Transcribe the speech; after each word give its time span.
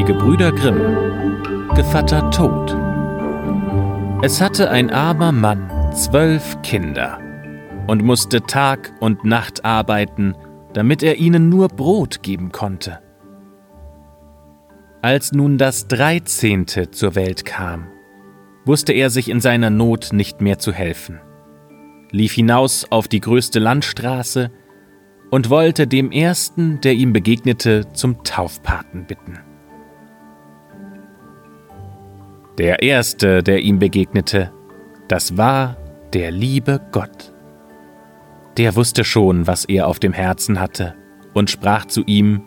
Die 0.00 0.06
Gebrüder 0.06 0.50
Grimm 0.50 1.68
Gevatter 1.74 2.30
Tod 2.30 2.74
Es 4.22 4.40
hatte 4.40 4.70
ein 4.70 4.88
armer 4.88 5.30
Mann 5.30 5.70
zwölf 5.92 6.62
Kinder 6.62 7.20
und 7.86 8.02
musste 8.02 8.40
Tag 8.40 8.94
und 9.00 9.26
Nacht 9.26 9.66
arbeiten, 9.66 10.34
damit 10.72 11.02
er 11.02 11.16
ihnen 11.16 11.50
nur 11.50 11.68
Brot 11.68 12.22
geben 12.22 12.50
konnte. 12.50 13.00
Als 15.02 15.32
nun 15.32 15.58
das 15.58 15.86
Dreizehnte 15.86 16.90
zur 16.90 17.14
Welt 17.14 17.44
kam, 17.44 17.88
wusste 18.64 18.94
er 18.94 19.10
sich 19.10 19.28
in 19.28 19.42
seiner 19.42 19.68
Not 19.68 20.14
nicht 20.14 20.40
mehr 20.40 20.58
zu 20.58 20.72
helfen, 20.72 21.20
lief 22.10 22.32
hinaus 22.32 22.86
auf 22.90 23.06
die 23.06 23.20
größte 23.20 23.58
Landstraße 23.58 24.50
und 25.30 25.50
wollte 25.50 25.86
dem 25.86 26.10
Ersten, 26.10 26.80
der 26.80 26.94
ihm 26.94 27.12
begegnete, 27.12 27.92
zum 27.92 28.24
Taufpaten 28.24 29.04
bitten. 29.04 29.40
Der 32.60 32.82
Erste, 32.82 33.42
der 33.42 33.60
ihm 33.60 33.78
begegnete, 33.78 34.52
das 35.08 35.38
war 35.38 35.78
der 36.12 36.30
liebe 36.30 36.78
Gott. 36.92 37.32
Der 38.58 38.76
wusste 38.76 39.02
schon, 39.02 39.46
was 39.46 39.64
er 39.64 39.86
auf 39.88 39.98
dem 39.98 40.12
Herzen 40.12 40.60
hatte, 40.60 40.94
und 41.32 41.48
sprach 41.48 41.86
zu 41.86 42.02
ihm, 42.04 42.42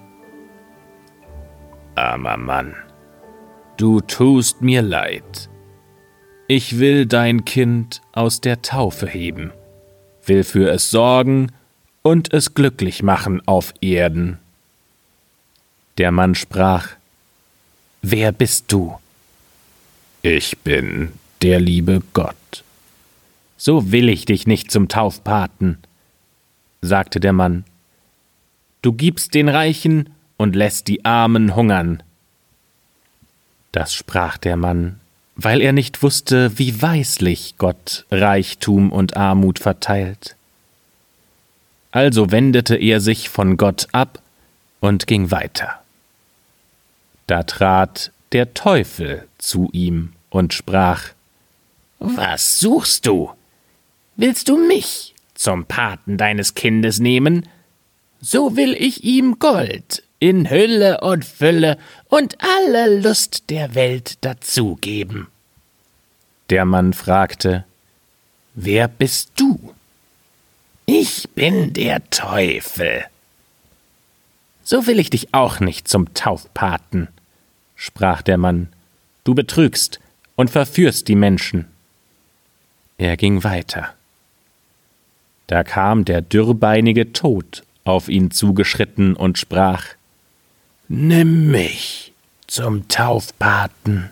Armer 1.96 2.38
Mann, 2.38 2.76
du 3.78 4.02
tust 4.02 4.62
mir 4.62 4.84
leid. 4.84 5.50
Ich 6.48 6.78
will 6.78 7.08
dein 7.08 7.44
Kind 7.44 8.04
aus 8.12 8.40
der 8.40 8.62
Taufe 8.62 9.08
heben, 9.08 9.52
will 10.28 10.44
für 10.44 10.70
es 10.70 10.92
sorgen 10.92 11.52
und 12.04 12.32
es 12.32 12.54
glücklich 12.54 13.02
machen 13.02 13.42
auf 13.48 13.74
Erden. 13.82 14.38
Der 15.98 16.12
Mann 16.12 16.36
sprach, 16.36 16.90
Wer 18.04 18.32
bist 18.32 18.72
du? 18.72 19.00
Ich 20.26 20.58
bin 20.60 21.12
der 21.42 21.60
liebe 21.60 22.02
Gott. 22.14 22.64
So 23.58 23.92
will 23.92 24.08
ich 24.08 24.24
dich 24.24 24.48
nicht 24.48 24.72
zum 24.72 24.88
Taufpaten, 24.88 25.80
sagte 26.82 27.20
der 27.20 27.34
Mann. 27.34 27.66
Du 28.82 28.94
gibst 28.94 29.34
den 29.34 29.50
Reichen 29.50 30.12
und 30.38 30.56
lässt 30.56 30.88
die 30.88 31.04
Armen 31.04 31.58
hungern. 31.58 32.04
Das 33.74 33.94
sprach 33.94 34.38
der 34.38 34.56
Mann, 34.56 35.02
weil 35.36 35.60
er 35.60 35.74
nicht 35.74 36.02
wusste, 36.02 36.58
wie 36.58 36.82
weislich 36.82 37.56
Gott 37.58 38.06
Reichtum 38.10 38.94
und 38.94 39.18
Armut 39.18 39.60
verteilt. 39.60 40.38
Also 41.92 42.32
wendete 42.32 42.78
er 42.78 43.02
sich 43.02 43.28
von 43.28 43.58
Gott 43.58 43.90
ab 43.92 44.22
und 44.80 45.06
ging 45.06 45.32
weiter. 45.32 45.82
Da 47.28 47.44
trat 47.44 48.14
der 48.34 48.54
Teufel 48.54 49.28
zu 49.38 49.70
ihm 49.72 50.14
und 50.30 50.54
sprach 50.54 51.10
Was 52.00 52.60
suchst 52.60 53.06
du? 53.06 53.32
Willst 54.16 54.50
du 54.50 54.58
mich 54.58 55.16
zum 55.34 55.66
Paten 55.66 56.18
deines 56.18 56.56
Kindes 56.56 57.00
nehmen? 57.00 57.48
So 58.22 58.56
will 58.56 58.74
ich 58.74 59.04
ihm 59.04 59.40
Gold 59.40 60.04
in 60.20 60.50
Hülle 60.50 61.02
und 61.02 61.26
Fülle 61.26 61.78
und 62.08 62.38
alle 62.42 63.02
Lust 63.02 63.50
der 63.50 63.76
Welt 63.76 64.18
dazugeben. 64.22 65.28
Der 66.50 66.64
Mann 66.64 66.94
fragte 66.94 67.66
Wer 68.56 68.88
bist 68.88 69.32
du? 69.36 69.74
Ich 70.86 71.30
bin 71.32 71.74
der 71.74 72.10
Teufel. 72.10 73.04
So 74.64 74.88
will 74.88 75.00
ich 75.00 75.10
dich 75.10 75.34
auch 75.34 75.60
nicht 75.60 75.88
zum 75.90 76.14
Taufpaten, 76.14 77.10
sprach 77.84 78.22
der 78.22 78.38
Mann. 78.38 78.70
Du 79.26 79.36
betrügst 79.36 80.00
und 80.38 80.50
verführst 80.50 81.10
die 81.10 81.16
Menschen. 81.16 81.68
Er 82.98 83.18
ging 83.18 83.44
weiter. 83.44 83.94
Da 85.48 85.66
kam 85.66 86.06
der 86.06 86.22
dürrbeinige 86.22 87.12
Tod 87.12 87.64
auf 87.84 88.08
ihn 88.08 88.32
zugeschritten 88.32 89.18
und 89.18 89.38
sprach 89.38 89.86
Nimm 90.88 91.52
mich 91.52 92.14
zum 92.48 92.88
Taufpaten. 92.88 94.10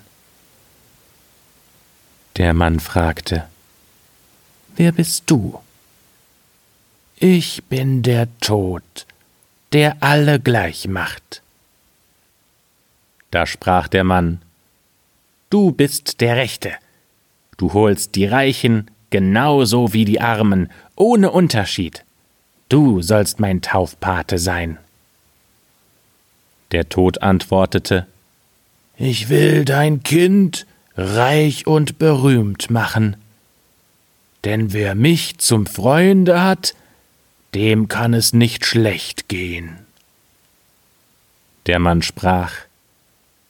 Der 2.35 2.53
Mann 2.53 2.81
fragte 2.81 3.47
Wer 4.75 4.91
bist 4.91 5.23
du? 5.27 5.61
Ich 7.15 7.63
bin 7.69 8.03
der 8.03 8.27
Tod, 8.41 9.05
der 9.71 10.03
alle 10.03 10.41
gleich 10.41 10.89
macht. 10.89 11.40
Da 13.31 13.45
sprach 13.45 13.87
der 13.87 14.03
Mann, 14.03 14.41
Du 15.49 15.71
bist 15.71 16.21
der 16.21 16.37
Rechte. 16.37 16.73
Du 17.57 17.73
holst 17.73 18.15
die 18.15 18.25
Reichen 18.25 18.89
genauso 19.09 19.93
wie 19.93 20.05
die 20.05 20.21
Armen, 20.21 20.69
ohne 20.95 21.31
Unterschied. 21.31 22.05
Du 22.69 23.01
sollst 23.01 23.39
mein 23.39 23.61
Taufpate 23.61 24.39
sein. 24.39 24.77
Der 26.71 26.87
Tod 26.87 27.21
antwortete, 27.21 28.07
Ich 28.97 29.27
will 29.27 29.65
dein 29.65 30.03
Kind 30.03 30.65
reich 30.95 31.67
und 31.67 31.99
berühmt 31.99 32.69
machen. 32.69 33.17
Denn 34.45 34.71
wer 34.73 34.95
mich 34.95 35.37
zum 35.37 35.65
Freunde 35.65 36.41
hat, 36.41 36.73
dem 37.53 37.89
kann 37.89 38.13
es 38.13 38.31
nicht 38.31 38.65
schlecht 38.65 39.27
gehen. 39.27 39.79
Der 41.67 41.79
Mann 41.79 42.01
sprach 42.01 42.53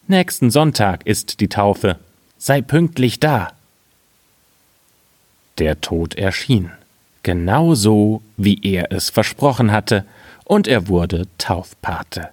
Nächsten 0.08 0.52
Sonntag 0.52 1.06
ist 1.06 1.40
die 1.40 1.48
Taufe, 1.48 1.98
sei 2.38 2.62
pünktlich 2.62 3.20
da. 3.20 3.54
Der 5.58 5.80
Tod 5.80 6.16
erschien, 6.16 6.72
genau 7.24 7.76
so, 7.76 8.22
wie 8.36 8.60
er 8.64 8.92
es 8.92 9.10
versprochen 9.10 9.72
hatte, 9.72 10.06
und 10.44 10.68
er 10.68 10.88
wurde 10.88 11.28
Taufpate. 11.38 12.30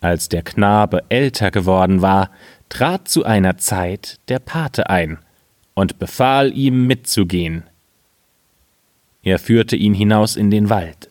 Als 0.00 0.28
der 0.28 0.42
Knabe 0.42 1.02
älter 1.08 1.50
geworden 1.50 2.02
war, 2.02 2.30
trat 2.68 3.08
zu 3.08 3.24
einer 3.24 3.56
Zeit 3.56 4.18
der 4.28 4.38
Pate 4.38 4.90
ein 4.90 5.18
und 5.72 5.98
befahl 5.98 6.52
ihm 6.52 6.86
mitzugehen. 6.86 7.64
Er 9.22 9.38
führte 9.38 9.76
ihn 9.76 9.94
hinaus 9.94 10.36
in 10.36 10.50
den 10.50 10.68
Wald, 10.68 11.08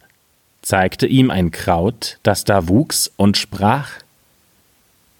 zeigte 0.61 1.07
ihm 1.07 1.31
ein 1.31 1.49
Kraut, 1.49 2.19
das 2.21 2.43
da 2.43 2.67
wuchs, 2.67 3.11
und 3.17 3.35
sprach 3.35 4.02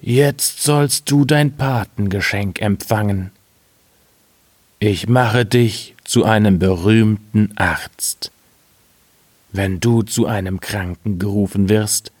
Jetzt 0.06 0.62
sollst 0.62 1.10
du 1.10 1.24
dein 1.24 1.56
Patengeschenk 1.56 2.60
empfangen. 2.60 3.30
Ich 4.78 5.08
mache 5.08 5.46
dich 5.46 5.94
zu 6.04 6.24
einem 6.24 6.58
berühmten 6.58 7.56
Arzt. 7.56 8.30
Wenn 9.50 9.80
du 9.80 10.02
zu 10.02 10.26
einem 10.26 10.60
Kranken 10.60 11.18
gerufen 11.18 11.70
wirst, 11.70 12.12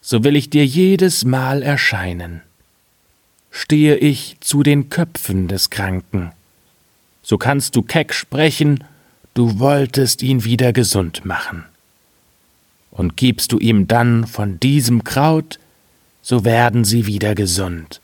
so 0.00 0.24
will 0.24 0.34
ich 0.34 0.50
dir 0.50 0.66
jedes 0.66 1.24
Mal 1.24 1.62
erscheinen. 1.62 2.42
Stehe 3.52 3.98
ich 3.98 4.36
zu 4.40 4.64
den 4.64 4.88
Köpfen 4.88 5.46
des 5.46 5.70
Kranken, 5.70 6.32
so 7.22 7.38
kannst 7.38 7.76
du 7.76 7.82
keck 7.82 8.14
sprechen 8.14 8.82
du 9.34 9.60
wolltest 9.60 10.24
ihn 10.24 10.42
wieder 10.42 10.72
gesund 10.72 11.24
machen. 11.24 11.64
Und 12.90 13.16
gibst 13.16 13.52
du 13.52 13.58
ihm 13.58 13.86
dann 13.86 14.26
von 14.26 14.58
diesem 14.58 15.04
Kraut, 15.04 15.60
so 16.22 16.44
werden 16.44 16.84
sie 16.84 17.06
wieder 17.06 17.34
gesund. 17.34 18.00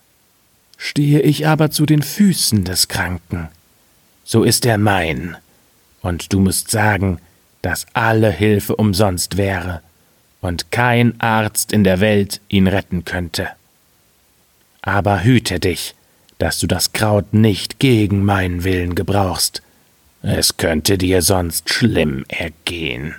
Stehe 0.77 1.21
ich 1.21 1.47
aber 1.47 1.71
zu 1.71 1.87
den 1.87 2.03
Füßen 2.03 2.65
des 2.65 2.89
Kranken, 2.89 3.49
so 4.25 4.45
ist 4.45 4.67
er 4.67 4.79
mein, 4.79 5.37
und 6.03 6.33
du 6.33 6.41
musst 6.41 6.71
sagen, 6.71 7.19
dass 7.63 7.87
alle 7.95 8.31
Hilfe 8.31 8.77
umsonst 8.77 9.37
wäre 9.37 9.81
und 10.41 10.71
kein 10.71 11.21
Arzt 11.21 11.73
in 11.73 11.83
der 11.83 12.01
Welt 12.01 12.41
ihn 12.49 12.67
retten 12.67 13.05
könnte. 13.05 13.49
Aber 14.83 15.25
hüte 15.25 15.59
dich, 15.59 15.95
dass 16.39 16.61
du 16.61 16.67
das 16.67 16.93
Kraut 16.93 17.33
nicht 17.35 17.79
gegen 17.79 18.25
meinen 18.25 18.63
Willen 18.65 18.95
gebrauchst, 18.95 19.63
es 20.23 20.57
könnte 20.57 20.99
dir 20.99 21.23
sonst 21.23 21.71
schlimm 21.71 22.25
ergehen. 22.29 23.15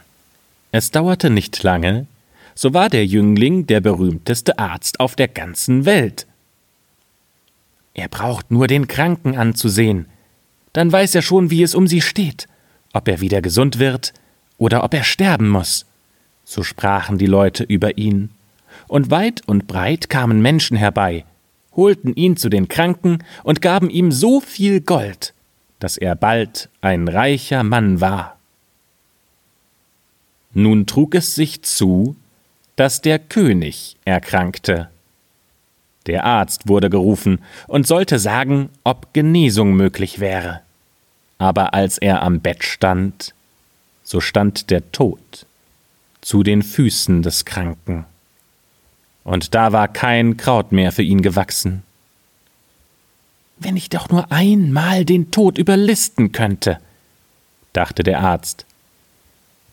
Es 0.72 0.92
dauerte 0.92 1.30
nicht 1.30 1.64
lange, 1.64 2.08
so 2.62 2.74
war 2.74 2.90
der 2.90 3.06
Jüngling 3.06 3.68
der 3.68 3.80
berühmteste 3.80 4.60
Arzt 4.60 5.00
auf 5.00 5.16
der 5.16 5.30
ganzen 5.30 5.86
Welt. 5.86 6.28
Er 7.94 8.10
braucht 8.10 8.52
nur 8.52 8.68
den 8.68 8.90
Kranken 8.90 9.38
anzusehen, 9.38 10.08
dann 10.74 10.92
weiß 10.92 11.16
er 11.16 11.22
schon, 11.22 11.52
wie 11.52 11.64
es 11.64 11.74
um 11.74 11.88
sie 11.88 12.02
steht, 12.02 12.50
ob 12.92 13.08
er 13.08 13.22
wieder 13.22 13.42
gesund 13.42 13.80
wird 13.80 14.14
oder 14.58 14.84
ob 14.84 14.94
er 14.94 15.06
sterben 15.06 15.48
muss. 15.48 15.86
So 16.44 16.62
sprachen 16.62 17.18
die 17.18 17.28
Leute 17.28 17.64
über 17.64 17.98
ihn, 17.98 18.32
und 18.90 19.10
weit 19.10 19.42
und 19.48 19.66
breit 19.66 20.10
kamen 20.10 20.42
Menschen 20.42 20.76
herbei, 20.76 21.24
holten 21.78 22.14
ihn 22.14 22.36
zu 22.36 22.50
den 22.50 22.68
Kranken 22.68 23.20
und 23.44 23.62
gaben 23.62 23.90
ihm 23.90 24.12
so 24.12 24.42
viel 24.42 24.82
Gold, 24.82 25.34
dass 25.80 25.96
er 25.96 26.14
bald 26.14 26.68
ein 26.82 27.08
reicher 27.08 27.64
Mann 27.64 28.02
war. 28.02 28.38
Nun 30.54 30.88
trug 30.88 31.16
es 31.16 31.36
sich 31.36 31.62
zu, 31.62 32.18
dass 32.80 33.02
der 33.02 33.20
König 33.20 33.98
erkrankte 34.06 34.90
Der 36.08 36.24
Arzt 36.24 36.70
wurde 36.70 36.90
gerufen 36.90 37.40
und 37.68 37.86
sollte 37.86 38.20
sagen, 38.20 38.70
ob 38.86 39.14
Genesung 39.14 39.74
möglich 39.74 40.22
wäre. 40.22 40.62
Aber 41.40 41.74
als 41.74 41.98
er 41.98 42.24
am 42.24 42.40
Bett 42.40 42.64
stand, 42.64 43.34
so 44.02 44.22
stand 44.22 44.70
der 44.70 44.94
Tod 44.94 45.46
zu 46.22 46.42
den 46.42 46.64
Füßen 46.64 47.22
des 47.22 47.44
Kranken. 47.44 48.06
Und 49.26 49.56
da 49.56 49.74
war 49.74 49.90
kein 49.90 50.38
Kraut 50.38 50.72
mehr 50.72 50.94
für 50.94 51.04
ihn 51.04 51.22
gewachsen. 51.22 51.84
Wenn 53.58 53.76
ich 53.76 53.90
doch 53.90 54.08
nur 54.08 54.32
einmal 54.32 55.04
den 55.04 55.32
Tod 55.32 55.58
überlisten 55.58 56.32
könnte, 56.32 56.80
dachte 57.74 58.04
der 58.04 58.22
Arzt. 58.22 58.66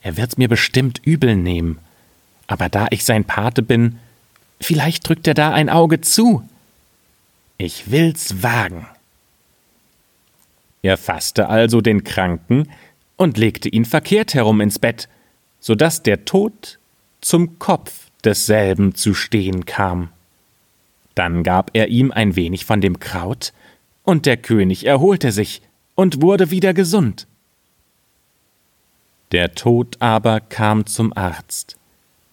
Er 0.01 0.17
wird's 0.17 0.37
mir 0.37 0.49
bestimmt 0.49 0.99
übel 1.05 1.37
nehmen, 1.37 1.79
aber 2.47 2.69
da 2.69 2.87
ich 2.89 3.05
sein 3.05 3.25
Pate 3.25 3.61
bin, 3.61 3.99
vielleicht 4.59 5.07
drückt 5.07 5.27
er 5.27 5.33
da 5.33 5.53
ein 5.53 5.69
Auge 5.69 6.01
zu. 6.01 6.47
Ich 7.57 7.91
will's 7.91 8.41
wagen. 8.41 8.87
Er 10.81 10.97
fasste 10.97 11.49
also 11.49 11.81
den 11.81 12.03
Kranken 12.03 12.69
und 13.17 13.37
legte 13.37 13.69
ihn 13.69 13.85
verkehrt 13.85 14.33
herum 14.33 14.61
ins 14.61 14.79
Bett, 14.79 15.09
so 15.59 15.75
dass 15.75 16.03
der 16.03 16.25
Tod 16.25 16.79
zum 17.21 17.59
Kopf 17.59 18.07
desselben 18.23 18.95
zu 18.95 19.13
stehen 19.13 19.65
kam. 19.65 20.09
Dann 21.15 21.43
gab 21.43 21.71
er 21.73 21.87
ihm 21.87 22.11
ein 22.11 22.35
wenig 22.35 22.65
von 22.65 22.79
dem 22.81 22.99
Kraut, 22.99 23.53
und 24.03 24.25
der 24.25 24.37
König 24.37 24.85
erholte 24.85 25.31
sich 25.31 25.61
und 25.95 26.21
wurde 26.21 26.51
wieder 26.51 26.73
gesund. 26.73 27.27
Der 29.31 29.55
Tod 29.55 29.97
aber 29.99 30.39
kam 30.39 30.85
zum 30.85 31.11
Arzt, 31.17 31.76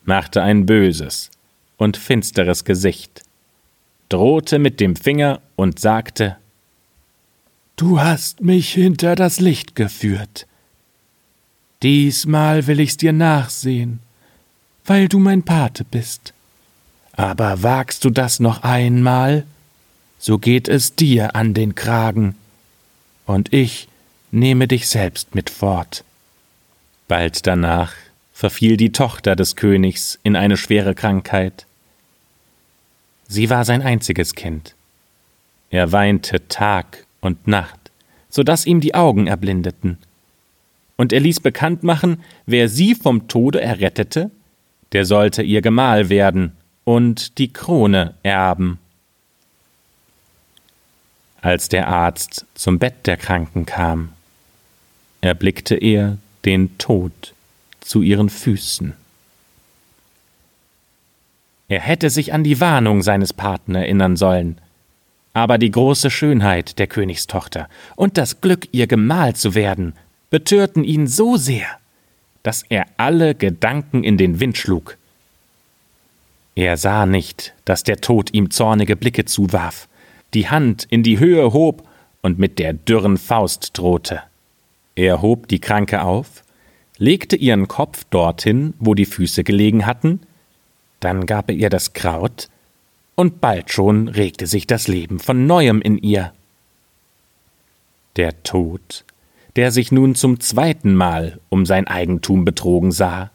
machte 0.04 0.42
ein 0.42 0.66
böses 0.66 1.30
und 1.76 1.96
finsteres 1.96 2.64
Gesicht, 2.64 3.22
drohte 4.08 4.58
mit 4.58 4.80
dem 4.80 4.96
Finger 4.96 5.40
und 5.56 5.78
sagte 5.78 6.36
Du 7.76 8.00
hast 8.00 8.40
mich 8.40 8.72
hinter 8.72 9.16
das 9.16 9.40
Licht 9.40 9.74
geführt. 9.74 10.46
Diesmal 11.82 12.68
will 12.68 12.78
ich's 12.78 12.96
dir 12.96 13.12
nachsehen, 13.12 13.98
weil 14.84 15.08
du 15.08 15.18
mein 15.18 15.42
Pate 15.42 15.84
bist. 15.84 16.32
Aber 17.12 17.62
wagst 17.62 18.04
du 18.04 18.10
das 18.10 18.38
noch 18.38 18.62
einmal, 18.62 19.44
so 20.18 20.38
geht 20.38 20.68
es 20.68 20.94
dir 20.94 21.34
an 21.34 21.52
den 21.52 21.74
Kragen, 21.74 22.36
und 23.26 23.52
ich 23.52 23.88
nehme 24.30 24.68
dich 24.68 24.88
selbst 24.88 25.34
mit 25.34 25.50
fort. 25.50 26.04
Bald 27.08 27.46
danach 27.46 27.92
verfiel 28.34 28.76
die 28.76 28.92
Tochter 28.92 29.34
des 29.36 29.56
Königs 29.56 30.18
in 30.22 30.36
eine 30.36 30.58
schwere 30.58 30.94
Krankheit. 30.94 31.64
Sie 33.26 33.48
war 33.48 33.64
sein 33.64 33.80
einziges 33.80 34.34
Kind. 34.34 34.74
Er 35.70 35.92
weinte 35.92 36.46
Tag 36.48 37.06
und 37.22 37.46
Nacht, 37.46 37.90
so 38.28 38.42
dass 38.42 38.66
ihm 38.66 38.80
die 38.82 38.94
Augen 38.94 39.26
erblindeten 39.26 39.96
und 40.96 41.12
er 41.12 41.20
ließ 41.20 41.40
bekannt 41.40 41.82
machen, 41.82 42.22
wer 42.46 42.68
sie 42.68 42.94
vom 42.94 43.28
Tode 43.28 43.60
errettete, 43.60 44.30
der 44.92 45.04
sollte 45.04 45.42
ihr 45.42 45.62
Gemahl 45.62 46.08
werden 46.08 46.52
und 46.84 47.38
die 47.38 47.52
Krone 47.52 48.14
erben. 48.22 48.78
Als 51.40 51.68
der 51.68 51.88
Arzt 51.88 52.46
zum 52.54 52.78
Bett 52.78 53.06
der 53.06 53.16
Kranken 53.16 53.66
kam, 53.66 54.10
erblickte 55.20 55.74
er 55.74 56.18
den 56.44 56.78
Tod 56.78 57.34
zu 57.84 58.02
ihren 58.02 58.28
Füßen. 58.28 58.94
Er 61.68 61.80
hätte 61.80 62.10
sich 62.10 62.32
an 62.32 62.44
die 62.44 62.60
Warnung 62.60 63.02
seines 63.02 63.32
Paten 63.32 63.74
erinnern 63.74 64.16
sollen, 64.16 64.58
aber 65.32 65.58
die 65.58 65.70
große 65.70 66.10
Schönheit 66.10 66.78
der 66.78 66.86
Königstochter 66.86 67.68
und 67.96 68.16
das 68.16 68.40
Glück, 68.40 68.68
ihr 68.72 68.86
Gemahl 68.86 69.34
zu 69.34 69.54
werden, 69.54 69.94
betörten 70.30 70.84
ihn 70.84 71.06
so 71.06 71.36
sehr, 71.36 71.66
dass 72.42 72.62
er 72.68 72.86
alle 72.96 73.34
Gedanken 73.34 74.04
in 74.04 74.18
den 74.18 74.38
Wind 74.40 74.56
schlug. 74.56 74.96
Er 76.54 76.76
sah 76.76 77.06
nicht, 77.06 77.54
dass 77.64 77.82
der 77.82 78.00
Tod 78.00 78.32
ihm 78.32 78.50
zornige 78.50 78.94
Blicke 78.94 79.24
zuwarf, 79.24 79.88
die 80.34 80.48
Hand 80.48 80.86
in 80.88 81.02
die 81.02 81.18
Höhe 81.18 81.52
hob 81.52 81.88
und 82.22 82.38
mit 82.38 82.58
der 82.58 82.72
dürren 82.72 83.18
Faust 83.18 83.76
drohte. 83.76 84.22
Er 84.94 85.20
hob 85.22 85.48
die 85.48 85.58
Kranke 85.58 86.02
auf, 86.02 86.43
legte 86.98 87.36
ihren 87.36 87.68
Kopf 87.68 88.04
dorthin, 88.10 88.74
wo 88.78 88.94
die 88.94 89.06
Füße 89.06 89.44
gelegen 89.44 89.86
hatten, 89.86 90.20
dann 91.00 91.26
gab 91.26 91.50
er 91.50 91.56
ihr 91.56 91.70
das 91.70 91.92
Kraut, 91.92 92.48
und 93.16 93.40
bald 93.40 93.70
schon 93.70 94.08
regte 94.08 94.46
sich 94.46 94.66
das 94.66 94.88
Leben 94.88 95.20
von 95.20 95.46
neuem 95.46 95.80
in 95.80 95.98
ihr. 95.98 96.32
Der 98.16 98.42
Tod 98.42 99.04
der 99.56 99.70
sich 99.70 99.92
nun 99.92 100.14
zum 100.14 100.40
zweiten 100.40 100.94
Mal 100.94 101.38
um 101.48 101.66
sein 101.66 101.86
Eigentum 101.86 102.44
betrogen 102.44 102.92
sah, 102.92 103.30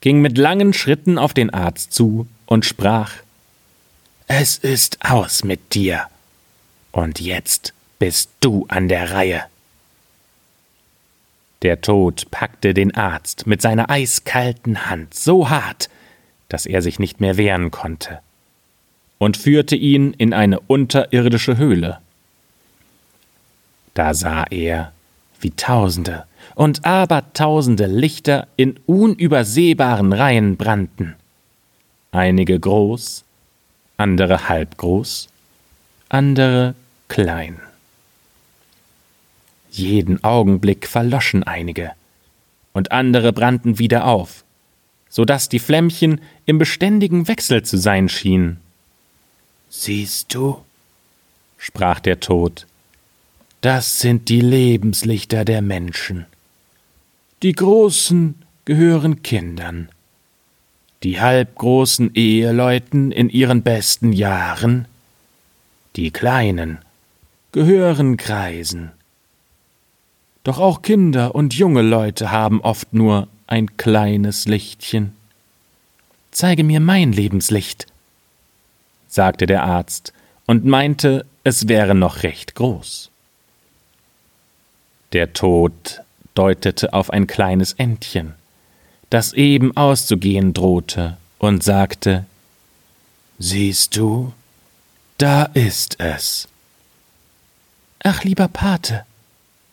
ging 0.00 0.20
mit 0.20 0.38
langen 0.38 0.72
Schritten 0.72 1.18
auf 1.18 1.34
den 1.34 1.50
Arzt 1.50 1.92
zu 1.92 2.26
und 2.46 2.64
sprach 2.64 3.12
Es 4.26 4.56
ist 4.56 5.04
aus 5.04 5.44
mit 5.44 5.74
dir. 5.74 6.06
Und 6.92 7.20
jetzt 7.20 7.74
bist 7.98 8.30
du 8.40 8.64
an 8.68 8.88
der 8.88 9.12
Reihe. 9.12 9.42
Der 11.62 11.82
Tod 11.82 12.30
packte 12.30 12.72
den 12.72 12.94
Arzt 12.94 13.46
mit 13.46 13.60
seiner 13.60 13.90
eiskalten 13.90 14.88
Hand 14.88 15.14
so 15.14 15.50
hart, 15.50 15.90
dass 16.48 16.66
er 16.66 16.80
sich 16.80 16.98
nicht 16.98 17.20
mehr 17.20 17.36
wehren 17.36 17.70
konnte, 17.70 18.20
und 19.18 19.36
führte 19.36 19.76
ihn 19.76 20.14
in 20.14 20.32
eine 20.32 20.60
unterirdische 20.60 21.58
Höhle. 21.58 21.98
Da 23.94 24.14
sah 24.14 24.44
er, 24.50 24.92
wie 25.40 25.50
Tausende 25.50 26.24
und 26.54 26.84
Abertausende 26.84 27.86
Lichter 27.86 28.46
in 28.56 28.78
unübersehbaren 28.86 30.12
Reihen 30.12 30.56
brannten. 30.56 31.16
Einige 32.12 32.58
groß, 32.58 33.24
andere 33.96 34.48
halbgroß, 34.48 35.28
andere 36.08 36.74
klein. 37.08 37.60
Jeden 39.70 40.22
Augenblick 40.24 40.86
verloschen 40.86 41.44
einige, 41.44 41.92
und 42.72 42.92
andere 42.92 43.32
brannten 43.32 43.78
wieder 43.78 44.06
auf, 44.06 44.44
so 45.08 45.24
dass 45.24 45.48
die 45.48 45.58
Flämmchen 45.58 46.20
im 46.46 46.58
beständigen 46.58 47.28
Wechsel 47.28 47.62
zu 47.62 47.76
sein 47.76 48.08
schienen. 48.08 48.60
Siehst 49.68 50.34
du, 50.34 50.60
sprach 51.58 52.00
der 52.00 52.20
Tod, 52.20 52.66
das 53.60 54.00
sind 54.00 54.28
die 54.28 54.40
Lebenslichter 54.40 55.44
der 55.44 55.62
Menschen. 55.62 56.26
Die 57.42 57.52
großen 57.52 58.34
gehören 58.64 59.22
Kindern, 59.22 59.88
die 61.02 61.20
halbgroßen 61.20 62.14
Eheleuten 62.14 63.12
in 63.12 63.28
ihren 63.28 63.62
besten 63.62 64.12
Jahren, 64.12 64.86
die 65.96 66.10
kleinen 66.10 66.78
gehören 67.52 68.16
Kreisen. 68.16 68.92
Doch 70.44 70.58
auch 70.58 70.82
Kinder 70.82 71.34
und 71.34 71.54
junge 71.54 71.82
Leute 71.82 72.30
haben 72.30 72.60
oft 72.62 72.92
nur 72.94 73.28
ein 73.46 73.76
kleines 73.76 74.46
Lichtchen. 74.46 75.14
Zeige 76.30 76.64
mir 76.64 76.80
mein 76.80 77.12
Lebenslicht, 77.12 77.86
sagte 79.08 79.46
der 79.46 79.64
Arzt 79.64 80.12
und 80.46 80.64
meinte, 80.64 81.26
es 81.44 81.68
wäre 81.68 81.94
noch 81.94 82.22
recht 82.22 82.54
groß. 82.54 83.10
Der 85.12 85.32
Tod 85.32 86.00
deutete 86.34 86.92
auf 86.92 87.10
ein 87.10 87.26
kleines 87.26 87.72
Entchen, 87.72 88.34
das 89.10 89.32
eben 89.32 89.76
auszugehen 89.76 90.54
drohte, 90.54 91.16
und 91.38 91.64
sagte 91.64 92.26
Siehst 93.38 93.96
du, 93.96 94.32
da 95.18 95.44
ist 95.44 95.98
es. 95.98 96.48
Ach, 98.02 98.22
lieber 98.22 98.48
Pate, 98.48 99.04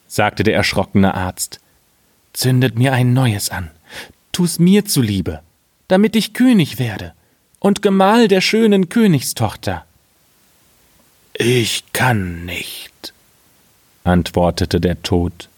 sagte 0.08 0.44
der 0.44 0.56
erschrockene 0.56 1.14
Arzt, 1.14 1.60
zündet 2.34 2.78
mir 2.78 2.94
ein 2.94 3.14
neues 3.14 3.50
an, 3.50 3.70
tu's 4.32 4.60
mir 4.60 4.86
zuliebe, 4.86 5.42
damit 5.88 6.16
ich 6.16 6.34
König 6.34 6.80
werde 6.80 7.14
und 7.60 7.82
Gemahl 7.82 8.28
der 8.28 8.42
schönen 8.42 8.90
Königstochter. 8.90 9.86
Ich 11.34 11.84
kann 11.94 12.46
nicht, 12.46 13.14
antwortete 14.04 14.80
der 14.82 15.02
Tod. 15.04 15.50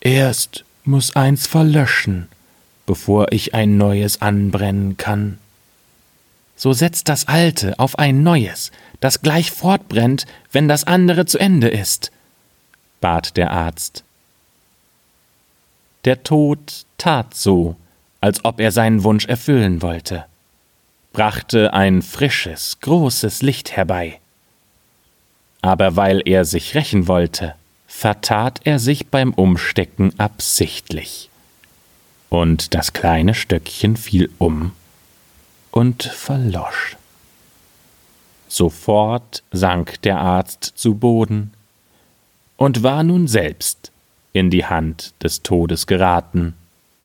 Erst 0.00 0.64
muss 0.84 1.14
eins 1.16 1.46
verlöschen, 1.46 2.28
bevor 2.86 3.32
ich 3.32 3.54
ein 3.54 3.76
neues 3.76 4.22
anbrennen 4.22 4.96
kann. 4.96 5.38
So 6.56 6.72
setzt 6.72 7.08
das 7.08 7.28
alte 7.28 7.78
auf 7.78 7.98
ein 7.98 8.22
neues, 8.22 8.70
das 9.00 9.22
gleich 9.22 9.50
fortbrennt, 9.50 10.26
wenn 10.52 10.68
das 10.68 10.84
andere 10.84 11.24
zu 11.26 11.38
Ende 11.38 11.68
ist, 11.68 12.10
bat 13.00 13.36
der 13.36 13.50
Arzt. 13.50 14.04
Der 16.04 16.22
Tod 16.22 16.86
tat 16.98 17.34
so, 17.34 17.76
als 18.20 18.44
ob 18.44 18.60
er 18.60 18.72
seinen 18.72 19.04
Wunsch 19.04 19.26
erfüllen 19.26 19.82
wollte. 19.82 20.24
brachte 21.12 21.74
ein 21.74 22.02
frisches, 22.02 22.78
großes 22.80 23.42
Licht 23.42 23.72
herbei. 23.72 24.20
Aber 25.60 25.96
weil 25.96 26.22
er 26.24 26.44
sich 26.44 26.74
rächen 26.74 27.08
wollte, 27.08 27.54
vertat 27.88 28.60
er 28.64 28.78
sich 28.78 29.08
beim 29.08 29.34
Umstecken 29.34 30.18
absichtlich. 30.18 31.28
Und 32.28 32.74
das 32.74 32.92
kleine 32.92 33.34
Stöckchen 33.34 33.96
fiel 33.96 34.30
um 34.38 34.72
und 35.72 36.04
verlosch. 36.04 36.96
Sofort 38.48 39.42
sank 39.50 40.00
der 40.02 40.20
Arzt 40.20 40.64
zu 40.76 40.94
Boden 40.94 41.52
und 42.60 42.82
war 42.82 43.02
nun 43.04 43.26
selbst 43.26 43.90
in 44.34 44.50
die 44.50 44.66
Hand 44.66 45.14
des 45.22 45.42
Todes 45.42 45.86
geraten. 45.86 46.54